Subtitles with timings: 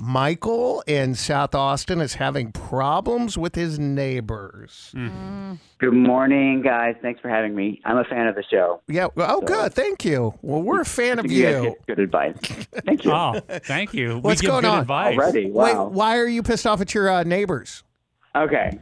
[0.00, 4.94] Michael in South Austin is having problems with his neighbors.
[5.78, 6.94] Good morning, guys.
[7.02, 7.80] Thanks for having me.
[7.84, 8.80] I'm a fan of the show.
[8.86, 9.08] Yeah.
[9.16, 9.74] Well, oh, good.
[9.74, 10.34] Thank you.
[10.40, 11.76] Well, we're a fan of You you.
[11.88, 12.36] good advice.
[12.86, 13.10] Thank you.
[13.12, 14.18] Oh, thank you.
[14.18, 14.78] What's we give going good on?
[14.82, 15.18] advice.
[15.18, 15.50] Already.
[15.50, 15.88] Wait, Wow.
[15.88, 17.82] why are you pissed off at your uh, neighbors?
[18.36, 18.78] Okay.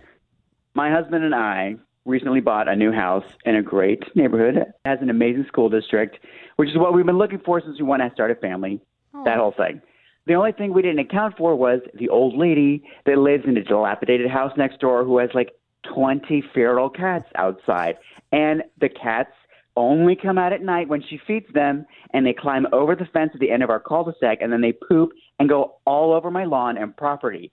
[0.75, 4.59] My husband and I recently bought a new house in a great neighborhood.
[4.59, 6.19] It has an amazing school district,
[6.57, 8.83] which is what we've been looking for since we want to start a family.
[9.25, 9.81] That whole thing.
[10.27, 13.63] The only thing we didn't account for was the old lady that lives in a
[13.63, 15.51] dilapidated house next door who has like
[15.95, 17.97] 20 feral cats outside.
[18.33, 19.31] And the cats
[19.77, 23.31] only come out at night when she feeds them, and they climb over the fence
[23.35, 26.45] at the end of our cul-de-sac, and then they poop and go all over my
[26.45, 27.53] lawn and property.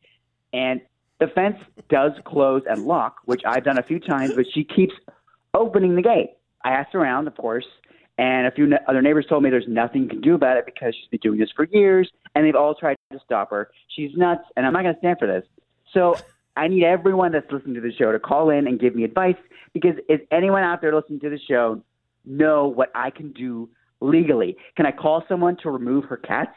[0.53, 0.81] And
[1.19, 1.57] the fence
[1.89, 4.93] does close and lock, which I've done a few times, but she keeps
[5.53, 6.31] opening the gate.
[6.63, 7.65] I asked around, of course,
[8.17, 10.65] and a few ne- other neighbors told me there's nothing you can do about it
[10.65, 13.71] because she's been doing this for years, and they've all tried to stop her.
[13.95, 15.43] She's nuts, and I'm not going to stand for this.
[15.93, 16.15] So
[16.55, 19.35] I need everyone that's listening to the show to call in and give me advice
[19.73, 21.81] because if anyone out there listening to the show
[22.25, 23.69] know what I can do
[24.01, 26.55] legally, can I call someone to remove her cats?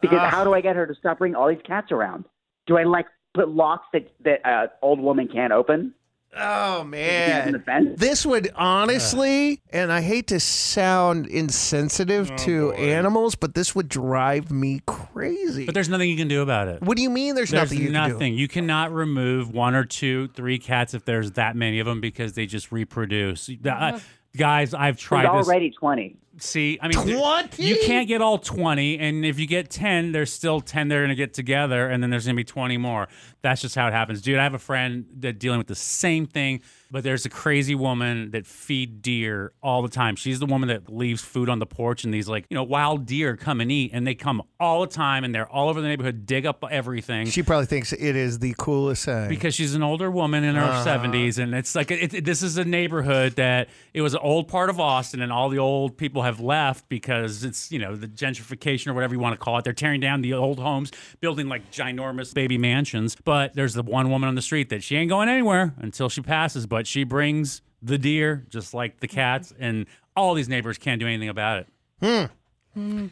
[0.00, 2.26] Because how do I get her to stop bringing all these cats around?
[2.66, 5.94] Do I like put locks that that uh, old woman can't open?
[6.38, 7.62] Oh man.
[7.96, 13.88] This would honestly, and I hate to sound insensitive Oh, to animals, but this would
[13.88, 15.64] drive me crazy.
[15.66, 16.82] But there's nothing you can do about it.
[16.82, 17.34] what do you mean?
[17.34, 18.12] There's, There's nothing you can do.
[18.14, 18.34] nothing.
[18.34, 22.34] You cannot remove one or two, three cats if there's that many of them because
[22.34, 23.46] they just reproduce.
[23.46, 23.98] The- uh,
[24.36, 25.46] guys, I've There's tried this.
[25.48, 26.16] already twenty.
[26.38, 27.62] See, I mean, 20?
[27.64, 28.98] you can't get all 20.
[28.98, 32.10] And if you get 10, there's still 10 they're going to get together, and then
[32.10, 33.08] there's going to be 20 more.
[33.42, 34.20] That's just how it happens.
[34.22, 36.60] Dude, I have a friend that dealing with the same thing,
[36.90, 40.16] but there's a crazy woman that feed deer all the time.
[40.16, 43.06] She's the woman that leaves food on the porch, and these, like, you know, wild
[43.06, 45.88] deer come and eat, and they come all the time, and they're all over the
[45.88, 47.26] neighborhood, dig up everything.
[47.26, 49.28] She probably thinks it is the coolest thing.
[49.28, 50.84] because she's an older woman in her Uh-huh.
[50.84, 54.48] 70s and it's like it, it- this is a neighborhood that it was an old
[54.48, 58.08] part of austin and all the old people have left because it's you know the
[58.08, 59.64] gentrification or whatever you want to call it.
[59.64, 63.16] They're tearing down the old homes building like ginormous baby mansions.
[63.24, 66.20] But there's the one woman on the street that she ain't going anywhere until she
[66.20, 71.00] passes but she brings the deer just like the cats and all these neighbors can't
[71.00, 71.58] do anything about
[72.00, 72.30] it.
[72.74, 73.06] Hmm.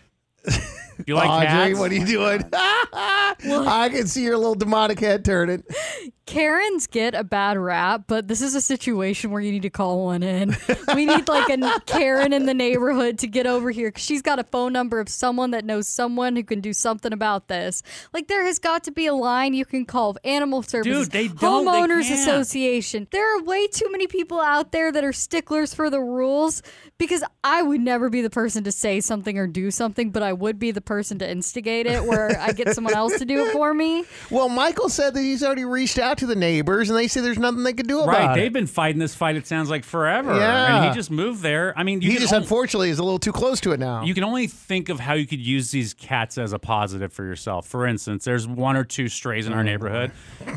[1.07, 1.79] You like Audrey, cats?
[1.79, 2.45] what are you doing?
[2.53, 5.65] I can see your little demonic head turning.
[6.27, 10.07] Karens get a bad rap, but this is a situation where you need to call
[10.07, 10.57] one in.
[10.95, 14.39] We need like a Karen in the neighborhood to get over here because she's got
[14.39, 17.83] a phone number of someone that knows someone who can do something about this.
[18.15, 21.13] Like there has got to be a line you can call of animal services, Dude,
[21.13, 21.67] they don't.
[21.67, 22.21] Homeowners can't.
[22.21, 23.07] association.
[23.11, 26.63] There are way too many people out there that are sticklers for the rules
[26.97, 30.33] because I would never be the person to say something or do something, but I
[30.33, 33.53] would be the person to instigate it where I get someone else to do it
[33.53, 34.05] for me.
[34.31, 37.39] Well, Michael said that he's already reached out to the neighbors, and they say there's
[37.39, 38.41] nothing they could do about Right, it.
[38.41, 39.37] they've been fighting this fight.
[39.37, 40.35] It sounds like forever.
[40.37, 40.77] Yeah.
[40.77, 41.73] and he just moved there.
[41.77, 44.03] I mean, you he just only, unfortunately is a little too close to it now.
[44.05, 47.25] you can only think of how you could use these cats as a positive for
[47.25, 47.67] yourself.
[47.67, 49.67] For instance, there's one or two strays in our mm.
[49.67, 50.13] neighborhood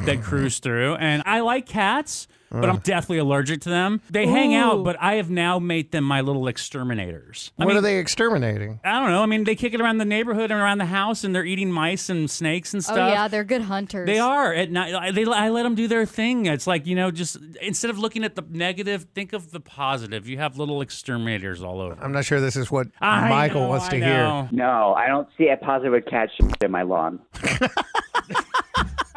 [0.06, 2.28] that cruise through, and I like cats.
[2.50, 4.02] But I'm definitely allergic to them.
[4.10, 7.52] They hang out, but I have now made them my little exterminators.
[7.60, 8.80] I what mean, are they exterminating?
[8.86, 9.22] I don't know.
[9.22, 11.72] I mean, they kick it around the neighborhood and around the house, and they're eating
[11.72, 13.12] mice and snakes and Oh stuff.
[13.12, 14.06] yeah, they're good hunters.
[14.08, 14.94] They are at night.
[14.96, 16.46] I- They, I let them do their thing.
[16.46, 20.28] It's like you know, just instead of looking at the negative, think of the positive.
[20.28, 21.98] You have little exterminators all over.
[22.02, 24.50] I'm not sure this is what I Michael know, wants I to hear.
[24.52, 27.20] No, I don't see a positive cat shit in my lawn.
[27.36, 27.70] I'm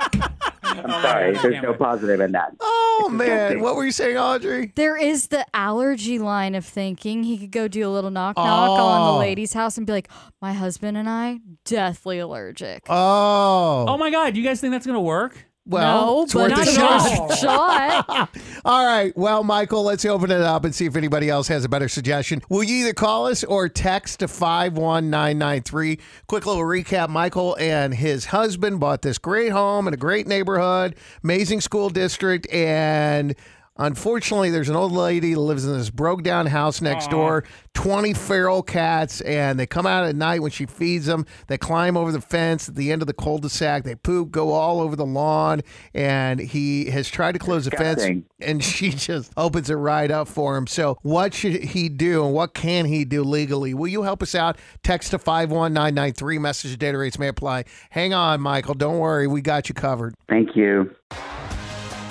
[0.63, 1.37] I'm sorry.
[1.39, 2.53] There's no positive in that.
[2.61, 2.70] Oh,
[3.03, 4.73] Oh man, what were you saying, Audrey?
[4.77, 7.23] There is the allergy line of thinking.
[7.25, 9.13] He could go do a little knock knock on Oh.
[9.15, 10.09] the lady's house and be like,
[10.41, 15.01] "My husband and I deathly allergic." Oh, Oh my God, you guys think that's gonna
[15.01, 15.47] work?
[15.67, 17.35] Well, no, it's worth a shot.
[17.39, 18.31] shot.
[18.65, 19.17] All right.
[19.17, 22.41] Well, Michael, let's open it up and see if anybody else has a better suggestion.
[22.49, 25.99] Will you either call us or text to 51993?
[26.27, 30.97] Quick little recap Michael and his husband bought this great home in a great neighborhood,
[31.23, 33.35] amazing school district, and.
[33.81, 38.13] Unfortunately, there's an old lady that lives in this broke down house next door, 20
[38.13, 41.25] feral cats, and they come out at night when she feeds them.
[41.47, 43.85] They climb over the fence at the end of the cul de sac.
[43.85, 45.63] They poop, go all over the lawn,
[45.95, 48.07] and he has tried to close the fence
[48.41, 50.67] and she just opens it right up for him.
[50.67, 53.73] So, what should he do and what can he do legally?
[53.73, 54.59] Will you help us out?
[54.83, 56.39] Text to 51993.
[56.39, 57.65] Message data rates may apply.
[57.89, 58.75] Hang on, Michael.
[58.75, 59.27] Don't worry.
[59.27, 60.15] We got you covered.
[60.29, 60.95] Thank you.